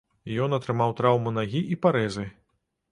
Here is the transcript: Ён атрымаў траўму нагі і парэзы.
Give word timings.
Ён 0.45 0.55
атрымаў 0.57 0.95
траўму 1.01 1.37
нагі 1.39 1.61
і 1.75 1.81
парэзы. 1.87 2.29